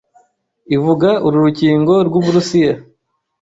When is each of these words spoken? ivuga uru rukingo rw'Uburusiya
ivuga 0.75 1.09
uru 1.25 1.37
rukingo 1.45 1.93
rw'Uburusiya 2.07 2.73